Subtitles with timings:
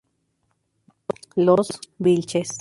[1.35, 1.69] Los
[1.99, 2.57] Vílchez